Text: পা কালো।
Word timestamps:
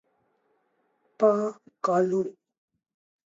পা 1.19 1.31
কালো। 1.83 2.21